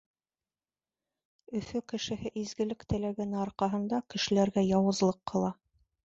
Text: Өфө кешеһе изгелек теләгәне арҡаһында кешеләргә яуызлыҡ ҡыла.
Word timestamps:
Өфө 1.59 1.81
кешеһе 1.93 2.31
изгелек 2.45 2.87
теләгәне 2.95 3.39
арҡаһында 3.43 4.01
кешеләргә 4.17 4.67
яуызлыҡ 4.73 5.23
ҡыла. 5.35 5.55